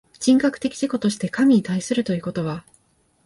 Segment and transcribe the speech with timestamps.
[0.19, 2.65] 人格的自己として神に対するということは、